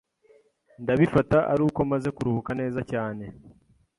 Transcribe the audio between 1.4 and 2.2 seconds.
aruko maze